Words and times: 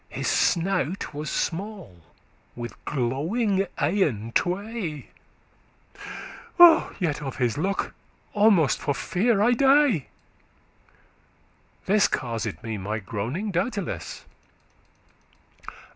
His 0.09 0.27
snout 0.27 1.13
was 1.13 1.29
small, 1.29 1.97
with 2.55 2.73
glowing 2.85 3.67
eyen 3.77 4.31
tway; 4.33 5.09
Yet 6.99 7.21
of 7.21 7.35
his 7.35 7.55
look 7.55 7.93
almost 8.33 8.79
for 8.79 8.95
fear 8.95 9.43
I 9.43 9.51
dey;* 9.51 9.55
*died 9.91 10.05
This 11.85 12.07
caused 12.07 12.63
me 12.63 12.79
my 12.79 12.97
groaning, 12.97 13.51
doubteless." 13.51 14.25